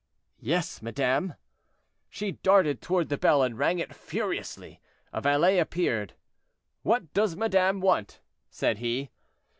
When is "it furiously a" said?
3.77-5.21